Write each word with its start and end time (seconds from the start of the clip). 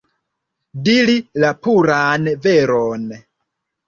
Diri 0.85 1.15
la 1.43 1.51
puran 1.67 2.25
veron. 2.47 3.05